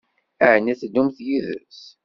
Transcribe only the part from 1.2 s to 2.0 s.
yid-s?